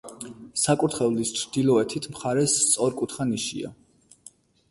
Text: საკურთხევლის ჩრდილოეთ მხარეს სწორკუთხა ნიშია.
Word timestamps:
საკურთხევლის 0.59 1.33
ჩრდილოეთ 1.41 2.07
მხარეს 2.15 2.57
სწორკუთხა 2.63 3.27
ნიშია. 3.35 3.73